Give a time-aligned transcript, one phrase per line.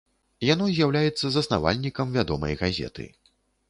[0.47, 3.13] Яно з'яўляецца заснавальнікам вядомай газеты.